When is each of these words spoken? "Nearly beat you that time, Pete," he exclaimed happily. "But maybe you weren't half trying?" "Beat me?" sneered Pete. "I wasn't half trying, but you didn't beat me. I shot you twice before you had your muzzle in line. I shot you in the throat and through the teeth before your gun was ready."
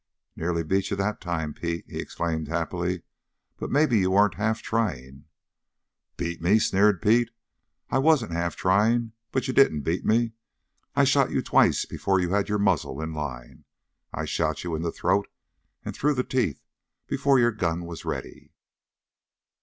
"Nearly 0.35 0.63
beat 0.63 0.89
you 0.89 0.97
that 0.97 1.21
time, 1.21 1.53
Pete," 1.53 1.85
he 1.87 1.99
exclaimed 1.99 2.47
happily. 2.47 3.03
"But 3.57 3.69
maybe 3.69 3.99
you 3.99 4.09
weren't 4.09 4.33
half 4.33 4.63
trying?" 4.63 5.25
"Beat 6.17 6.41
me?" 6.41 6.57
sneered 6.57 7.03
Pete. 7.03 7.29
"I 7.91 7.99
wasn't 7.99 8.31
half 8.31 8.55
trying, 8.55 9.11
but 9.31 9.47
you 9.47 9.53
didn't 9.53 9.81
beat 9.81 10.03
me. 10.03 10.31
I 10.95 11.03
shot 11.03 11.29
you 11.29 11.43
twice 11.43 11.85
before 11.85 12.19
you 12.19 12.31
had 12.31 12.49
your 12.49 12.57
muzzle 12.57 12.99
in 12.99 13.13
line. 13.13 13.65
I 14.11 14.25
shot 14.25 14.63
you 14.63 14.73
in 14.73 14.81
the 14.81 14.91
throat 14.91 15.27
and 15.85 15.95
through 15.95 16.15
the 16.15 16.23
teeth 16.23 16.63
before 17.05 17.37
your 17.37 17.51
gun 17.51 17.85
was 17.85 18.03
ready." 18.03 18.53